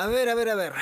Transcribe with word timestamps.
A 0.00 0.06
ver, 0.06 0.28
a 0.28 0.36
ver, 0.36 0.48
a 0.48 0.54
ver. 0.54 0.74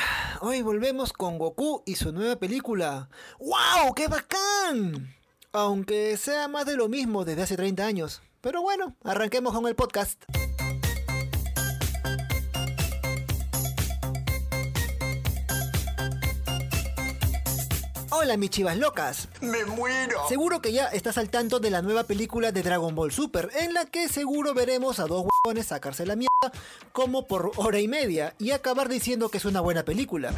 Hoy 0.43 0.61
volvemos 0.61 1.15
con 1.15 1.39
Goku 1.39 1.83
y 1.87 1.95
su 1.95 2.13
nueva 2.13 2.37
película. 2.37 3.09
¡Wow! 3.39 3.95
¡Qué 3.95 4.09
bacán! 4.09 5.17
Aunque 5.53 6.19
sea 6.19 6.49
más 6.49 6.67
de 6.67 6.77
lo 6.77 6.91
mismo 6.91 7.25
desde 7.25 7.45
hace 7.45 7.57
30 7.57 7.87
años. 7.87 8.21
Pero 8.43 8.61
bueno, 8.61 8.95
arranquemos 9.05 9.55
con 9.55 9.67
el 9.67 9.75
podcast. 9.75 10.23
Hola 18.19 18.39
mis 18.39 18.49
chivas 18.49 18.79
locas. 18.79 19.29
¡Me 19.43 19.67
muero! 19.67 20.27
Seguro 20.27 20.63
que 20.63 20.73
ya 20.73 20.87
estás 20.87 21.19
al 21.19 21.29
tanto 21.29 21.61
de 21.61 21.69
la 21.69 21.83
nueva 21.83 22.05
película 22.05 22.51
de 22.51 22.63
Dragon 22.63 22.95
Ball 22.95 23.13
Super, 23.13 23.51
en 23.61 23.75
la 23.75 23.85
que 23.85 24.09
seguro 24.09 24.55
veremos 24.55 25.01
a 25.01 25.07
dos 25.07 25.27
huevones 25.45 25.67
sacarse 25.67 26.07
la 26.07 26.17
mierda 26.17 26.51
como 26.93 27.27
por 27.27 27.53
hora 27.57 27.79
y 27.79 27.89
media 27.89 28.35
y 28.39 28.53
acabar 28.53 28.89
diciendo 28.89 29.29
que 29.29 29.37
es 29.37 29.45
una 29.45 29.61
buena 29.61 29.85
película. 29.85 30.33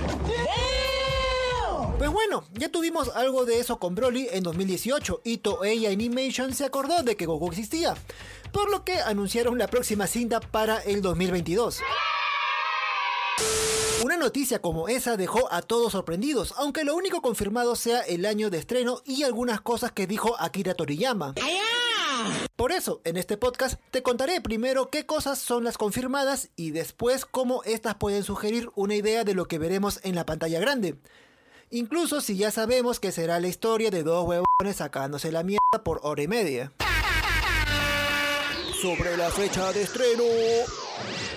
Pues 1.99 2.11
bueno, 2.11 2.43
ya 2.55 2.69
tuvimos 2.69 3.15
algo 3.15 3.45
de 3.45 3.61
eso 3.61 3.79
con 3.79 3.95
Broly 3.95 4.27
en 4.33 4.43
2018 4.43 5.21
y 5.23 5.38
Toei 5.38 5.87
Animation 5.87 6.55
se 6.55 6.65
acordó 6.65 7.05
de 7.05 7.16
que 7.16 7.27
Goku 7.27 7.47
existía, 7.49 7.95
por 8.51 8.73
lo 8.73 8.85
que 8.85 9.01
anunciaron 9.01 9.57
la 9.57 9.69
próxima 9.69 10.09
cinta 10.09 10.41
para 10.41 10.79
el 10.79 11.01
2022. 11.01 11.80
Noticia 14.19 14.61
como 14.61 14.89
esa 14.89 15.17
dejó 15.17 15.53
a 15.53 15.63
todos 15.63 15.93
sorprendidos, 15.93 16.53
aunque 16.57 16.85
lo 16.85 16.97
único 16.97 17.23
confirmado 17.23 17.77
sea 17.77 18.01
el 18.01 18.27
año 18.27 18.51
de 18.51 18.59
estreno 18.59 19.01
y 19.05 19.23
algunas 19.23 19.61
cosas 19.61 19.93
que 19.93 20.09
dijo 20.09 20.35
Akira 20.41 20.75
Toriyama. 20.75 21.35
Por 22.57 22.73
eso, 22.73 23.01
en 23.05 23.17
este 23.17 23.37
podcast 23.37 23.81
te 23.93 24.03
contaré 24.03 24.41
primero 24.41 24.91
qué 24.91 25.07
cosas 25.07 25.39
son 25.39 25.63
las 25.63 25.79
confirmadas 25.79 26.49
y 26.57 26.73
después 26.73 27.25
cómo 27.25 27.63
estas 27.63 27.95
pueden 27.95 28.25
sugerir 28.25 28.71
una 28.75 28.97
idea 28.97 29.23
de 29.23 29.35
lo 29.35 29.47
que 29.47 29.59
veremos 29.59 30.01
en 30.03 30.17
la 30.17 30.27
pantalla 30.27 30.59
grande. 30.59 30.97
Incluso 31.71 32.21
si 32.21 32.37
ya 32.37 32.51
sabemos 32.51 32.99
que 32.99 33.13
será 33.13 33.38
la 33.38 33.49
historia 33.49 33.91
de 33.91 34.03
dos 34.03 34.27
huevones 34.27 34.77
sacándose 34.77 35.30
la 35.30 35.45
mierda 35.45 35.85
por 35.85 36.01
hora 36.03 36.23
y 36.23 36.29
media. 36.29 36.73
Sobre 38.82 39.16
la 39.16 39.30
fecha 39.30 39.73
de 39.73 39.82
estreno. 39.82 40.25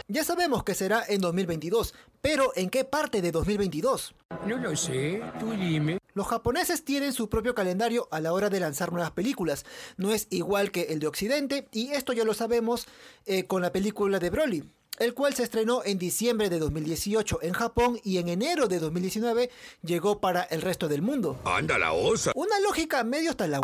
Ya 0.07 0.23
sabemos 0.23 0.63
que 0.63 0.75
será 0.75 1.03
en 1.07 1.21
2022, 1.21 1.93
pero 2.21 2.51
¿en 2.55 2.69
qué 2.69 2.83
parte 2.83 3.21
de 3.21 3.31
2022? 3.31 4.13
No 4.45 4.57
lo 4.57 4.75
sé, 4.75 5.21
tú 5.39 5.51
dime. 5.51 5.99
Los 6.13 6.27
japoneses 6.27 6.83
tienen 6.83 7.13
su 7.13 7.29
propio 7.29 7.55
calendario 7.55 8.07
a 8.11 8.19
la 8.19 8.33
hora 8.33 8.49
de 8.49 8.59
lanzar 8.59 8.91
nuevas 8.91 9.11
películas. 9.11 9.65
No 9.95 10.11
es 10.11 10.27
igual 10.29 10.71
que 10.71 10.87
el 10.89 10.99
de 10.99 11.07
Occidente, 11.07 11.67
y 11.71 11.91
esto 11.91 12.11
ya 12.11 12.25
lo 12.25 12.33
sabemos 12.33 12.87
eh, 13.25 13.45
con 13.45 13.61
la 13.61 13.71
película 13.71 14.19
de 14.19 14.29
Broly, 14.29 14.63
el 14.99 15.13
cual 15.13 15.33
se 15.33 15.43
estrenó 15.43 15.83
en 15.85 15.97
diciembre 15.97 16.49
de 16.49 16.59
2018 16.59 17.39
en 17.43 17.53
Japón 17.53 17.99
y 18.03 18.17
en 18.17 18.27
enero 18.27 18.67
de 18.67 18.79
2019 18.79 19.49
llegó 19.83 20.19
para 20.19 20.43
el 20.43 20.61
resto 20.61 20.89
del 20.89 21.01
mundo. 21.01 21.39
¡Anda 21.45 21.77
la 21.77 21.93
osa! 21.93 22.33
Una 22.35 22.59
lógica 22.59 23.03
medio 23.05 23.31
hasta 23.31 23.47
las 23.47 23.61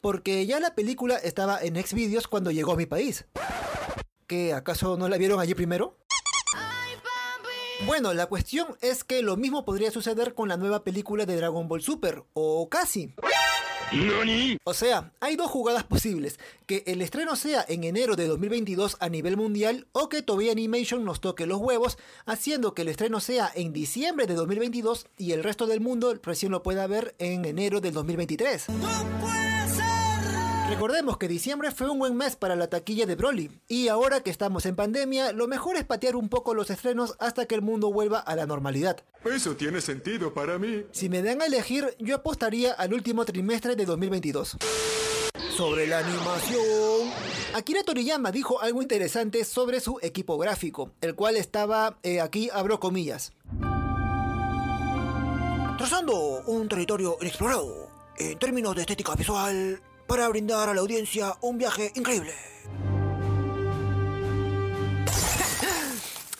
porque 0.00 0.46
ya 0.46 0.60
la 0.60 0.74
película 0.74 1.16
estaba 1.16 1.62
en 1.62 1.76
Xvideos 1.76 2.28
cuando 2.28 2.50
llegó 2.50 2.72
a 2.72 2.76
mi 2.76 2.86
país. 2.86 3.24
¿Qué 4.26 4.52
acaso 4.52 4.96
no 4.96 5.08
la 5.08 5.18
vieron 5.18 5.40
allí 5.40 5.54
primero? 5.54 5.96
Bueno, 7.86 8.14
la 8.14 8.26
cuestión 8.26 8.68
es 8.80 9.04
que 9.04 9.22
lo 9.22 9.36
mismo 9.36 9.64
podría 9.64 9.90
suceder 9.90 10.34
con 10.34 10.48
la 10.48 10.56
nueva 10.56 10.84
película 10.84 11.26
de 11.26 11.36
Dragon 11.36 11.68
Ball 11.68 11.82
Super, 11.82 12.22
o 12.32 12.68
casi. 12.70 13.14
¿Nani? 13.92 14.56
O 14.64 14.74
sea, 14.74 15.12
hay 15.20 15.36
dos 15.36 15.50
jugadas 15.50 15.84
posibles, 15.84 16.38
que 16.66 16.82
el 16.86 17.02
estreno 17.02 17.36
sea 17.36 17.64
en 17.68 17.84
enero 17.84 18.16
de 18.16 18.26
2022 18.26 18.96
a 19.00 19.08
nivel 19.08 19.36
mundial 19.36 19.86
o 19.92 20.08
que 20.08 20.22
Toei 20.22 20.50
Animation 20.50 21.04
nos 21.04 21.20
toque 21.20 21.46
los 21.46 21.58
huevos, 21.58 21.98
haciendo 22.24 22.74
que 22.74 22.82
el 22.82 22.88
estreno 22.88 23.20
sea 23.20 23.50
en 23.54 23.72
diciembre 23.72 24.26
de 24.26 24.34
2022 24.34 25.06
y 25.18 25.32
el 25.32 25.44
resto 25.44 25.66
del 25.66 25.80
mundo 25.80 26.14
recién 26.22 26.52
lo 26.52 26.62
pueda 26.62 26.86
ver 26.86 27.14
en 27.18 27.44
enero 27.44 27.80
del 27.80 27.92
2023. 27.92 28.66
Recordemos 30.68 31.18
que 31.18 31.28
diciembre 31.28 31.70
fue 31.70 31.90
un 31.90 31.98
buen 31.98 32.16
mes 32.16 32.36
para 32.36 32.56
la 32.56 32.68
taquilla 32.68 33.04
de 33.04 33.14
Broly, 33.16 33.50
y 33.68 33.88
ahora 33.88 34.22
que 34.22 34.30
estamos 34.30 34.64
en 34.64 34.74
pandemia, 34.74 35.32
lo 35.32 35.46
mejor 35.46 35.76
es 35.76 35.84
patear 35.84 36.16
un 36.16 36.30
poco 36.30 36.54
los 36.54 36.70
estrenos 36.70 37.16
hasta 37.20 37.44
que 37.44 37.54
el 37.54 37.60
mundo 37.60 37.92
vuelva 37.92 38.18
a 38.18 38.34
la 38.34 38.46
normalidad. 38.46 38.96
Eso 39.24 39.56
tiene 39.56 39.82
sentido 39.82 40.32
para 40.32 40.58
mí. 40.58 40.84
Si 40.90 41.10
me 41.10 41.22
dan 41.22 41.42
a 41.42 41.46
elegir, 41.46 41.94
yo 41.98 42.16
apostaría 42.16 42.72
al 42.72 42.94
último 42.94 43.26
trimestre 43.26 43.76
de 43.76 43.84
2022. 43.84 44.56
Sobre 45.54 45.86
la 45.86 45.98
animación. 45.98 47.12
Akira 47.54 47.82
Toriyama 47.84 48.32
dijo 48.32 48.60
algo 48.60 48.80
interesante 48.80 49.44
sobre 49.44 49.80
su 49.80 49.98
equipo 50.00 50.38
gráfico, 50.38 50.92
el 51.02 51.14
cual 51.14 51.36
estaba, 51.36 51.98
eh, 52.02 52.20
aquí 52.20 52.48
abro 52.52 52.80
comillas. 52.80 53.32
Trazando 55.76 56.42
un 56.46 56.68
territorio 56.68 57.18
inexplorado, 57.20 57.88
en 58.16 58.38
términos 58.38 58.74
de 58.74 58.80
estética 58.80 59.14
visual, 59.14 59.80
para 60.06 60.28
brindar 60.28 60.68
a 60.68 60.74
la 60.74 60.80
audiencia 60.80 61.36
un 61.40 61.58
viaje 61.58 61.92
increíble. 61.94 62.32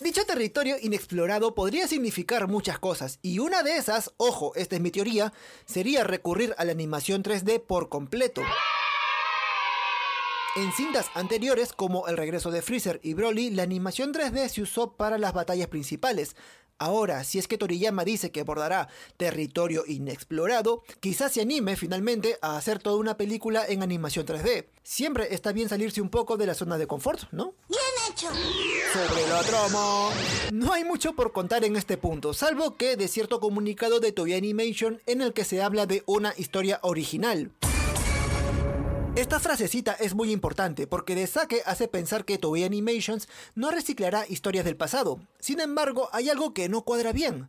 Dicho 0.00 0.26
territorio 0.26 0.76
inexplorado 0.80 1.54
podría 1.54 1.88
significar 1.88 2.46
muchas 2.46 2.78
cosas, 2.78 3.18
y 3.22 3.38
una 3.38 3.62
de 3.62 3.76
esas, 3.76 4.12
ojo, 4.18 4.52
esta 4.54 4.76
es 4.76 4.82
mi 4.82 4.90
teoría, 4.90 5.32
sería 5.64 6.04
recurrir 6.04 6.54
a 6.58 6.64
la 6.66 6.72
animación 6.72 7.22
3D 7.22 7.60
por 7.60 7.88
completo. 7.88 8.42
En 10.56 10.70
cintas 10.72 11.10
anteriores, 11.14 11.72
como 11.72 12.06
el 12.06 12.16
regreso 12.16 12.52
de 12.52 12.62
Freezer 12.62 13.00
y 13.02 13.14
Broly, 13.14 13.50
la 13.50 13.64
animación 13.64 14.14
3D 14.14 14.48
se 14.48 14.62
usó 14.62 14.92
para 14.92 15.18
las 15.18 15.32
batallas 15.32 15.66
principales. 15.66 16.36
Ahora, 16.78 17.22
si 17.24 17.38
es 17.38 17.46
que 17.46 17.56
Toriyama 17.56 18.04
dice 18.04 18.32
que 18.32 18.40
abordará 18.40 18.88
territorio 19.16 19.84
inexplorado, 19.86 20.82
quizás 21.00 21.32
se 21.32 21.40
anime 21.40 21.76
finalmente 21.76 22.36
a 22.42 22.56
hacer 22.56 22.80
toda 22.80 22.96
una 22.96 23.16
película 23.16 23.64
en 23.66 23.82
animación 23.82 24.26
3D. 24.26 24.66
Siempre 24.82 25.32
está 25.32 25.52
bien 25.52 25.68
salirse 25.68 26.02
un 26.02 26.10
poco 26.10 26.36
de 26.36 26.46
la 26.46 26.54
zona 26.54 26.76
de 26.76 26.86
confort, 26.86 27.30
¿no? 27.32 27.54
Bien 27.68 27.80
hecho. 28.10 28.28
Sobre 28.92 29.28
la 29.28 29.42
trama. 29.42 30.10
No 30.52 30.72
hay 30.72 30.84
mucho 30.84 31.14
por 31.14 31.32
contar 31.32 31.64
en 31.64 31.76
este 31.76 31.96
punto, 31.96 32.34
salvo 32.34 32.76
que 32.76 32.96
de 32.96 33.08
cierto 33.08 33.40
comunicado 33.40 34.00
de 34.00 34.12
Toei 34.12 34.34
Animation 34.34 35.00
en 35.06 35.22
el 35.22 35.32
que 35.32 35.44
se 35.44 35.62
habla 35.62 35.86
de 35.86 36.02
una 36.06 36.34
historia 36.36 36.80
original. 36.82 37.52
Esta 39.16 39.38
frasecita 39.38 39.92
es 39.92 40.12
muy 40.12 40.32
importante 40.32 40.88
porque 40.88 41.14
de 41.14 41.28
saque 41.28 41.62
hace 41.66 41.86
pensar 41.86 42.24
que 42.24 42.36
Toei 42.36 42.64
Animations 42.64 43.28
no 43.54 43.70
reciclará 43.70 44.26
historias 44.28 44.64
del 44.64 44.76
pasado. 44.76 45.20
Sin 45.38 45.60
embargo, 45.60 46.08
hay 46.10 46.30
algo 46.30 46.52
que 46.52 46.68
no 46.68 46.82
cuadra 46.82 47.12
bien. 47.12 47.48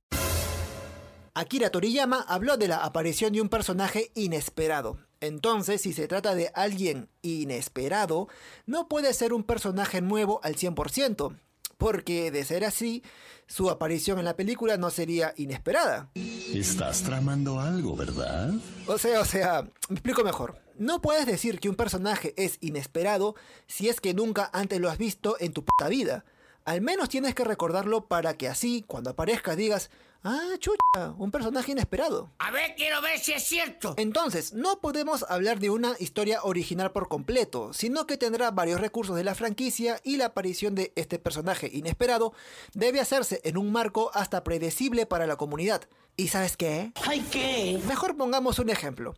Akira 1.33 1.71
Toriyama 1.71 2.21
habló 2.21 2.57
de 2.57 2.67
la 2.67 2.83
aparición 2.83 3.33
de 3.33 3.41
un 3.41 3.49
personaje 3.49 4.11
inesperado. 4.13 4.99
Entonces, 5.21 5.81
si 5.81 5.91
se 5.91 6.07
trata 6.07 6.35
de 6.35 6.51
alguien 6.53 7.09
inesperado, 7.23 8.27
no 8.67 8.87
puede 8.87 9.11
ser 9.15 9.33
un 9.33 9.43
personaje 9.43 10.01
nuevo 10.01 10.39
al 10.43 10.57
100%, 10.57 11.35
porque 11.78 12.31
de 12.31 12.46
ser 12.46 12.66
así, 12.66 13.03
su 13.47 13.69
aparición 13.69 14.19
en 14.19 14.25
la 14.25 14.36
película 14.36 14.78
no 14.78 14.90
sería 14.90 15.34
inesperada. 15.38 16.09
Estás 16.16 17.03
tramando 17.03 17.59
algo, 17.59 17.96
¿verdad? 17.96 18.53
O 18.88 18.97
sea, 18.97 19.19
o 19.19 19.25
sea, 19.25 19.63
me 19.90 19.96
explico 19.96 20.24
mejor. 20.24 20.59
No 20.78 21.02
puedes 21.02 21.25
decir 21.25 21.59
que 21.59 21.69
un 21.69 21.75
personaje 21.75 22.34
es 22.38 22.58
inesperado 22.62 23.36
si 23.68 23.88
es 23.88 24.02
que 24.02 24.13
nunca 24.13 24.50
antes 24.53 24.80
lo 24.80 24.90
has 24.90 24.97
visto 24.97 25.38
en 25.40 25.53
tu 25.53 25.63
puta 25.63 25.88
vida. 25.90 26.25
Al 26.65 26.81
menos 26.81 27.09
tienes 27.09 27.35
que 27.35 27.43
recordarlo 27.43 28.07
para 28.07 28.37
que 28.37 28.47
así, 28.47 28.83
cuando 28.87 29.11
aparezca, 29.11 29.55
digas, 29.55 29.91
ah, 30.23 30.55
chucha, 30.57 31.11
un 31.19 31.29
personaje 31.29 31.73
inesperado. 31.73 32.31
A 32.39 32.49
ver, 32.49 32.73
quiero 32.75 33.03
ver 33.03 33.19
si 33.19 33.33
es 33.33 33.43
cierto. 33.43 33.93
Entonces, 33.97 34.51
no 34.53 34.81
podemos 34.81 35.23
hablar 35.29 35.59
de 35.59 35.69
una 35.69 35.95
historia 35.99 36.39
original 36.41 36.91
por 36.91 37.07
completo, 37.07 37.71
sino 37.71 38.07
que 38.07 38.17
tendrá 38.17 38.49
varios 38.49 38.81
recursos 38.81 39.15
de 39.15 39.23
la 39.23 39.35
franquicia 39.35 40.01
y 40.03 40.17
la 40.17 40.25
aparición 40.25 40.73
de 40.73 40.91
este 40.95 41.19
personaje 41.19 41.69
inesperado 41.71 42.33
debe 42.73 42.99
hacerse 42.99 43.41
en 43.43 43.57
un 43.57 43.71
marco 43.71 44.09
hasta 44.15 44.43
predecible 44.43 45.06
para 45.06 45.27
la 45.27 45.35
comunidad. 45.35 45.83
¿Y 46.18 46.29
sabes 46.29 46.57
qué? 46.57 46.94
¿Ay 47.07 47.23
qué? 47.31 47.79
Mejor 47.88 48.18
pongamos 48.18 48.57
un 48.57 48.71
ejemplo. 48.71 49.13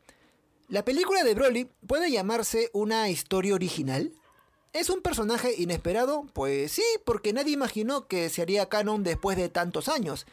¿La 0.68 0.84
película 0.84 1.24
de 1.24 1.34
Broly 1.34 1.70
puede 1.88 2.12
llamarse 2.12 2.70
una 2.74 3.10
historia 3.10 3.56
original? 3.56 4.12
¿Es 4.78 4.92
un 4.92 5.02
personaje 5.02 5.56
inesperado? 5.58 6.28
Pues 6.34 6.72
sí, 6.72 6.84
porque 7.04 7.34
nadie 7.34 7.52
imaginó 7.52 8.08
que 8.08 8.30
se 8.30 8.44
haría 8.44 8.70
canon 8.70 9.04
después 9.04 9.36
de 9.36 9.50
tantos 9.50 9.90
años. 9.90 10.28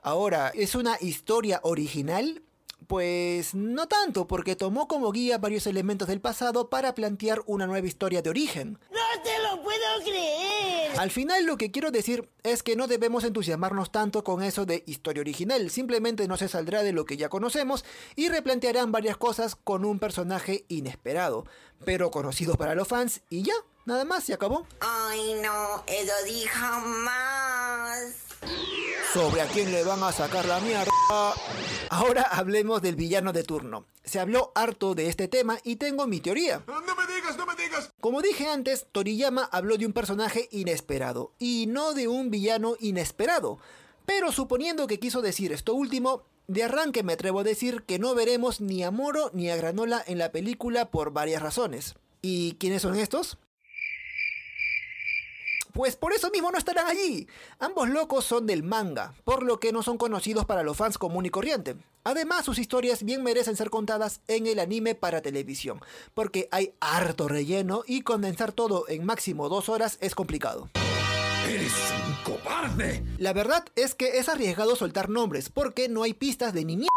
Ahora, 0.00 0.50
¿es 0.54 0.74
una 0.74 0.96
historia 1.02 1.60
original? 1.62 2.42
Pues 2.86 3.54
no 3.54 3.86
tanto, 3.86 4.26
porque 4.26 4.56
tomó 4.56 4.88
como 4.88 5.12
guía 5.12 5.36
varios 5.36 5.66
elementos 5.66 6.08
del 6.08 6.22
pasado 6.22 6.70
para 6.70 6.94
plantear 6.94 7.42
una 7.44 7.66
nueva 7.66 7.86
historia 7.86 8.22
de 8.22 8.30
origen. 8.30 8.78
No 8.90 9.22
te 9.22 9.38
lo 9.42 9.62
puedo 9.62 10.02
creer. 10.02 10.98
Al 10.98 11.10
final 11.10 11.44
lo 11.44 11.58
que 11.58 11.70
quiero 11.70 11.90
decir 11.90 12.30
es 12.42 12.62
que 12.62 12.76
no 12.76 12.86
debemos 12.86 13.24
entusiasmarnos 13.24 13.92
tanto 13.92 14.24
con 14.24 14.42
eso 14.42 14.64
de 14.64 14.82
historia 14.86 15.20
original, 15.20 15.68
simplemente 15.70 16.26
no 16.28 16.38
se 16.38 16.48
saldrá 16.48 16.82
de 16.82 16.92
lo 16.92 17.04
que 17.04 17.16
ya 17.16 17.28
conocemos 17.28 17.84
y 18.16 18.28
replantearán 18.28 18.92
varias 18.92 19.16
cosas 19.16 19.56
con 19.56 19.84
un 19.84 19.98
personaje 19.98 20.64
inesperado, 20.68 21.46
pero 21.84 22.10
conocido 22.10 22.54
para 22.54 22.74
los 22.74 22.88
fans 22.88 23.22
y 23.28 23.42
ya, 23.42 23.54
nada 23.84 24.04
más, 24.04 24.24
se 24.24 24.34
acabó. 24.34 24.66
Ay, 24.80 25.34
no, 25.42 25.82
eso 25.86 26.12
di 26.24 26.42
jamás. 26.44 28.14
sobre 29.12 29.40
a 29.42 29.46
quién 29.46 29.70
le 29.72 29.84
van 29.84 30.02
a 30.02 30.12
sacar 30.12 30.44
la 30.46 30.60
mierda. 30.60 30.90
Ahora 31.90 32.22
hablemos 32.22 32.82
del 32.82 32.96
villano 32.96 33.32
de 33.32 33.44
turno. 33.44 33.86
Se 34.04 34.18
habló 34.20 34.52
harto 34.54 34.94
de 34.94 35.08
este 35.08 35.28
tema 35.28 35.58
y 35.62 35.76
tengo 35.76 36.06
mi 36.06 36.20
teoría. 36.20 36.62
No 36.66 36.80
me 36.80 37.06
digas, 37.14 37.36
no 37.36 37.46
me 37.46 37.54
digas. 37.54 37.90
Como 38.00 38.20
dije 38.20 38.48
antes, 38.48 38.86
Toriyama 38.90 39.44
habló 39.44 39.78
de 39.78 39.86
un 39.86 39.92
personaje 39.92 40.48
inesperado 40.50 41.32
y 41.38 41.66
no 41.68 41.94
de 41.94 42.08
un 42.08 42.30
villano 42.30 42.74
inesperado. 42.80 43.58
Pero 44.04 44.32
suponiendo 44.32 44.86
que 44.86 44.98
quiso 44.98 45.22
decir 45.22 45.52
esto 45.52 45.74
último, 45.74 46.24
de 46.46 46.64
arranque 46.64 47.02
me 47.02 47.14
atrevo 47.14 47.40
a 47.40 47.44
decir 47.44 47.84
que 47.84 47.98
no 47.98 48.14
veremos 48.14 48.60
ni 48.60 48.82
a 48.82 48.90
Moro 48.90 49.30
ni 49.32 49.48
a 49.48 49.56
Granola 49.56 50.02
en 50.06 50.18
la 50.18 50.32
película 50.32 50.90
por 50.90 51.12
varias 51.12 51.40
razones. 51.40 51.94
¿Y 52.20 52.56
quiénes 52.56 52.82
son 52.82 52.96
estos? 52.96 53.38
Pues 55.74 55.96
por 55.96 56.12
eso 56.12 56.30
mismo 56.30 56.52
no 56.52 56.56
estarán 56.56 56.86
allí. 56.86 57.26
Ambos 57.58 57.88
locos 57.88 58.24
son 58.24 58.46
del 58.46 58.62
manga, 58.62 59.12
por 59.24 59.42
lo 59.42 59.58
que 59.58 59.72
no 59.72 59.82
son 59.82 59.98
conocidos 59.98 60.44
para 60.44 60.62
los 60.62 60.76
fans 60.76 60.98
común 60.98 61.26
y 61.26 61.30
corriente. 61.30 61.74
Además, 62.04 62.44
sus 62.44 62.60
historias 62.60 63.02
bien 63.02 63.24
merecen 63.24 63.56
ser 63.56 63.70
contadas 63.70 64.20
en 64.28 64.46
el 64.46 64.60
anime 64.60 64.94
para 64.94 65.20
televisión, 65.20 65.80
porque 66.14 66.48
hay 66.52 66.74
harto 66.78 67.26
relleno 67.26 67.82
y 67.88 68.02
condensar 68.02 68.52
todo 68.52 68.88
en 68.88 69.04
máximo 69.04 69.48
dos 69.48 69.68
horas 69.68 69.98
es 70.00 70.14
complicado. 70.14 70.70
¡Eres 71.48 71.72
un 72.03 72.03
cobarde! 72.24 73.04
La 73.18 73.32
verdad 73.32 73.64
es 73.76 73.94
que 73.94 74.18
es 74.18 74.28
arriesgado 74.28 74.74
soltar 74.74 75.08
nombres, 75.08 75.50
porque 75.50 75.88
no 75.88 76.02
hay 76.02 76.14
pistas 76.14 76.52
de 76.52 76.64
ni 76.64 76.76
mierda. 76.76 76.90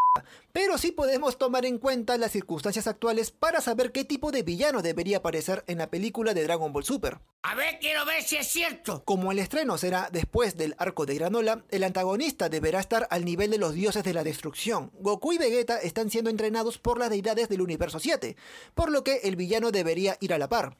Pero 0.52 0.80
sí 0.80 0.92
podemos 0.92 1.38
tomar 1.38 1.66
en 1.66 1.78
cuenta 1.78 2.18
las 2.18 2.32
circunstancias 2.32 2.88
actuales 2.88 3.30
para 3.30 3.62
saber 3.62 3.92
qué 3.92 4.04
tipo 4.04 4.32
de 4.32 4.42
villano 4.42 4.82
debería 4.82 5.18
aparecer 5.18 5.64
en 5.68 5.78
la 5.78 5.92
película 5.92 6.34
de 6.34 6.44
Dragon 6.44 6.74
Ball 6.74 6.84
Super. 6.84 7.20
A 7.44 7.54
ver, 7.54 7.78
quiero 7.80 8.04
ver 8.06 8.24
si 8.24 8.38
es 8.38 8.48
cierto. 8.48 9.04
Como 9.06 9.32
el 9.32 9.40
estreno 9.40 9.78
será 9.78 10.10
después 10.12 10.58
del 10.58 10.76
arco 10.80 11.06
de 11.06 11.16
Granola, 11.16 11.64
el 11.70 11.84
antagonista 11.84 12.50
deberá 12.50 12.80
estar 12.80 13.08
al 13.12 13.24
nivel 13.24 13.52
de 13.52 13.60
los 13.60 13.74
dioses 13.74 14.04
de 14.04 14.14
la 14.14 14.24
destrucción. 14.24 14.92
Goku 15.00 15.34
y 15.34 15.38
Vegeta 15.38 15.78
están 15.78 16.10
siendo 16.10 16.32
entrenados 16.32 16.80
por 16.80 16.98
las 16.98 17.12
deidades 17.12 17.50
del 17.50 17.62
universo 17.62 18.00
7, 18.00 18.36
por 18.74 18.90
lo 18.90 19.04
que 19.04 19.18
el 19.24 19.36
villano 19.36 19.72
debería 19.72 20.18
ir 20.20 20.34
a 20.34 20.40
la 20.40 20.50
par. 20.50 20.78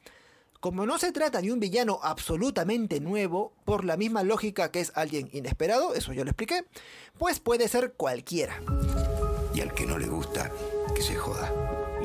Como 0.60 0.86
no 0.86 0.98
se 0.98 1.12
trata 1.12 1.40
de 1.40 1.52
un 1.52 1.60
villano 1.60 2.00
absolutamente 2.02 2.98
nuevo, 2.98 3.52
por 3.64 3.84
la 3.84 3.96
misma 3.96 4.24
lógica 4.24 4.72
que 4.72 4.80
es 4.80 4.90
alguien 4.96 5.30
inesperado, 5.32 5.94
eso 5.94 6.12
yo 6.12 6.24
lo 6.24 6.30
expliqué, 6.30 6.64
pues 7.16 7.38
puede 7.38 7.68
ser 7.68 7.92
cualquiera. 7.92 8.60
Y 9.54 9.60
al 9.60 9.72
que 9.72 9.86
no 9.86 9.98
le 9.98 10.08
gusta, 10.08 10.50
que 10.96 11.02
se 11.02 11.14
joda. 11.14 11.54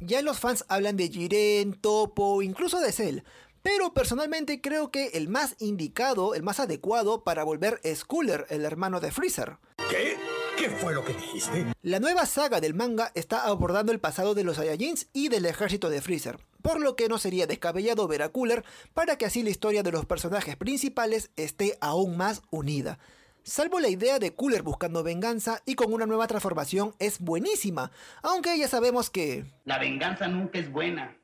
Ya 0.04 0.22
los 0.22 0.40
fans 0.40 0.66
hablan 0.68 0.98
de 0.98 1.10
Jiren, 1.10 1.74
Topo, 1.74 2.44
incluso 2.44 2.80
de 2.80 2.92
Cell, 2.92 3.20
pero 3.64 3.92
personalmente 3.96 4.62
creo 4.62 4.92
que 4.92 5.08
el 5.16 5.30
más 5.30 5.56
indicado, 5.58 6.36
el 6.36 6.44
más 6.44 6.60
adecuado 6.60 7.24
para 7.24 7.44
volver 7.44 7.80
es 7.84 8.06
Cooler, 8.06 8.46
el 8.50 8.66
hermano 8.66 9.00
de 9.00 9.12
Freezer. 9.12 9.58
¿Qué? 9.90 10.16
¿Qué 10.60 10.70
fue 10.70 10.94
lo 10.94 11.04
que 11.04 11.14
dijiste? 11.14 11.74
La 11.82 12.00
nueva 12.00 12.28
saga 12.28 12.62
del 12.62 12.76
manga 12.76 13.12
está 13.16 13.46
abordando 13.48 13.92
el 13.92 14.00
pasado 14.00 14.36
de 14.36 14.44
los 14.44 14.58
Saiyajins 14.58 15.08
y 15.12 15.30
del 15.30 15.48
ejército 15.48 15.90
de 15.90 16.02
Freezer, 16.02 16.38
por 16.64 16.80
lo 16.82 16.96
que 16.96 17.08
no 17.08 17.20
sería 17.20 17.46
descabellado 17.46 18.08
ver 18.08 18.24
a 18.24 18.30
Cooler 18.30 18.66
para 18.96 19.18
que 19.18 19.28
así 19.28 19.44
la 19.44 19.52
historia 19.52 19.84
de 19.84 19.92
los 19.92 20.08
personajes 20.08 20.56
principales 20.56 21.30
esté 21.36 21.78
aún 21.82 22.18
más 22.18 22.42
unida. 22.50 22.98
Salvo 23.44 23.82
la 23.82 23.90
idea 23.90 24.20
de 24.20 24.34
Cooler 24.34 24.64
buscando 24.64 25.04
venganza 25.04 25.62
y 25.66 25.76
con 25.76 25.94
una 25.94 26.06
nueva 26.06 26.28
transformación 26.28 26.96
es 26.98 27.20
buenísima, 27.20 27.92
aunque 28.24 28.58
ya 28.58 28.70
sabemos 28.70 29.10
que... 29.10 29.46
La 29.66 29.78
venganza 29.78 30.28
nunca 30.28 30.58
es 30.58 30.72
buena. 30.72 31.18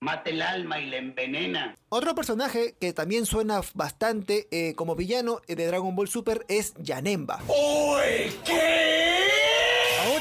Mata 0.00 0.30
el 0.30 0.42
alma 0.42 0.78
y 0.78 0.86
la 0.88 0.98
envenena. 0.98 1.74
Otro 1.88 2.14
personaje 2.14 2.76
que 2.78 2.92
también 2.92 3.26
suena 3.26 3.60
bastante 3.74 4.46
eh, 4.52 4.74
como 4.74 4.94
villano 4.94 5.40
de 5.48 5.66
Dragon 5.66 5.96
Ball 5.96 6.08
Super 6.08 6.44
es 6.48 6.74
Yanemba. 6.78 7.40
¡Uy! 7.48 8.32
¿Qué? 8.44 9.43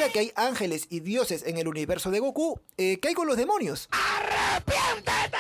Ahora 0.04 0.12
que 0.12 0.20
hay 0.20 0.34
ángeles 0.36 0.88
y 0.90 1.00
dioses 1.00 1.44
en 1.46 1.58
el 1.58 1.70
universo 1.70 2.12
de 2.12 2.20
Goku, 2.20 2.60
eh, 2.76 3.00
¿qué 3.00 3.08
hay 3.08 3.14
con 3.14 3.26
los 3.26 3.38
demonios? 3.38 3.88
¡Arrepiéntete! 3.92 5.38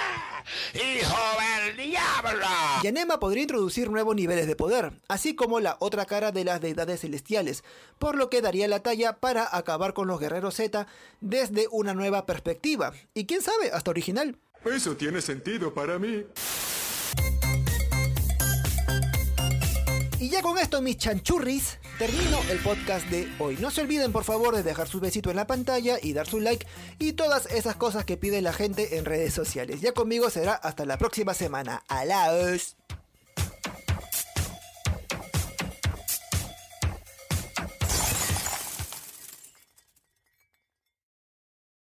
¡Hijo 0.73 1.17
del 1.65 1.75
diablo! 1.75 2.47
Yanema 2.81 3.19
podría 3.19 3.41
introducir 3.41 3.89
nuevos 3.89 4.15
niveles 4.15 4.47
de 4.47 4.55
poder, 4.55 4.93
así 5.09 5.35
como 5.35 5.59
la 5.59 5.75
otra 5.81 6.05
cara 6.05 6.31
de 6.31 6.45
las 6.45 6.61
deidades 6.61 7.01
celestiales, 7.01 7.65
por 7.99 8.15
lo 8.15 8.29
que 8.29 8.41
daría 8.41 8.69
la 8.69 8.79
talla 8.79 9.17
para 9.17 9.53
acabar 9.53 9.93
con 9.93 10.07
los 10.07 10.17
guerreros 10.21 10.55
Z 10.55 10.87
desde 11.19 11.67
una 11.69 11.93
nueva 11.93 12.25
perspectiva, 12.25 12.93
y 13.13 13.25
quién 13.25 13.41
sabe, 13.41 13.69
hasta 13.73 13.91
original. 13.91 14.37
Eso 14.63 14.95
tiene 14.95 15.21
sentido 15.21 15.73
para 15.73 15.99
mí. 15.99 16.23
Y 20.23 20.29
ya 20.29 20.41
con 20.41 20.57
esto, 20.57 20.81
mis 20.81 20.97
chanchurris, 20.97 21.79
termino 21.99 22.39
el 22.49 22.57
podcast 22.59 23.05
de 23.07 23.29
hoy. 23.39 23.57
No 23.59 23.71
se 23.71 23.81
olviden, 23.81 24.13
por 24.13 24.23
favor, 24.23 24.55
de 24.55 24.63
dejar 24.63 24.87
su 24.87 25.01
besito 25.01 25.29
en 25.31 25.35
la 25.35 25.47
pantalla 25.47 25.97
y 26.01 26.13
dar 26.13 26.27
su 26.27 26.39
like 26.39 26.65
y 26.97 27.11
todas 27.11 27.45
esas 27.47 27.75
cosas 27.75 28.05
que 28.05 28.15
pide 28.15 28.41
la 28.41 28.53
gente 28.53 28.97
en 28.97 29.03
redes 29.03 29.33
sociales. 29.33 29.81
Ya 29.81 29.91
conmigo 29.91 30.29
será 30.29 30.53
hasta 30.53 30.85
la 30.85 30.97
próxima 30.97 31.33
semana. 31.33 31.83
¡Alaos! 31.89 32.77